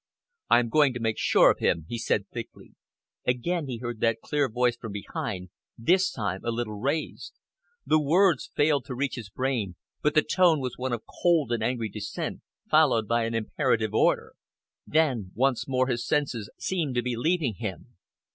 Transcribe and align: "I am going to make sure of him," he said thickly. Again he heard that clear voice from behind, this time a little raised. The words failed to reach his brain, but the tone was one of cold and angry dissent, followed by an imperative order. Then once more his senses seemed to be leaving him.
"I 0.49 0.57
am 0.57 0.69
going 0.69 0.95
to 0.95 0.99
make 0.99 1.19
sure 1.19 1.51
of 1.51 1.59
him," 1.59 1.85
he 1.87 1.99
said 1.99 2.27
thickly. 2.31 2.73
Again 3.27 3.67
he 3.67 3.77
heard 3.77 3.99
that 3.99 4.19
clear 4.19 4.49
voice 4.49 4.75
from 4.75 4.93
behind, 4.93 5.51
this 5.77 6.09
time 6.09 6.41
a 6.43 6.49
little 6.49 6.79
raised. 6.79 7.35
The 7.85 8.01
words 8.01 8.49
failed 8.55 8.85
to 8.85 8.95
reach 8.95 9.13
his 9.13 9.29
brain, 9.29 9.75
but 10.01 10.15
the 10.15 10.23
tone 10.23 10.59
was 10.59 10.75
one 10.75 10.91
of 10.91 11.03
cold 11.21 11.51
and 11.51 11.61
angry 11.61 11.87
dissent, 11.89 12.41
followed 12.67 13.07
by 13.07 13.25
an 13.25 13.35
imperative 13.35 13.93
order. 13.93 14.33
Then 14.87 15.33
once 15.35 15.67
more 15.67 15.85
his 15.85 16.03
senses 16.03 16.49
seemed 16.57 16.95
to 16.95 17.03
be 17.03 17.15
leaving 17.15 17.53
him. 17.59 17.95